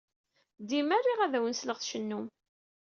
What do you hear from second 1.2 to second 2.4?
ad awen-sleɣ tcennum.